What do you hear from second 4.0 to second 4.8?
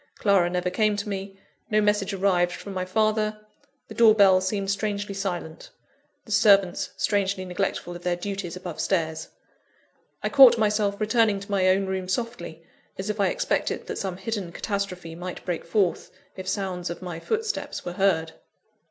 bell seemed